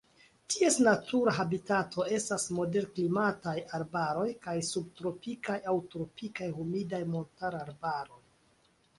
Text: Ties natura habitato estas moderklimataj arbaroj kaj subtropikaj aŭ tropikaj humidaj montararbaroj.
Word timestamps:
Ties 0.51 0.75
natura 0.85 1.31
habitato 1.39 2.05
estas 2.19 2.45
moderklimataj 2.59 3.53
arbaroj 3.79 4.25
kaj 4.45 4.55
subtropikaj 4.69 5.57
aŭ 5.73 5.75
tropikaj 5.91 6.47
humidaj 6.57 7.03
montararbaroj. 7.17 8.19